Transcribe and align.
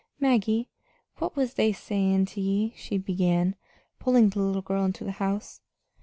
"Maggie, 0.19 0.67
what 1.19 1.35
was 1.35 1.53
they 1.53 1.71
sayin' 1.71 2.25
to 2.25 2.41
ye?" 2.41 2.73
she 2.75 2.97
began, 2.97 3.55
pulling 3.99 4.29
the 4.29 4.41
little 4.41 4.63
girl 4.63 4.83
into 4.83 5.03
the 5.03 5.11
house. 5.11 5.61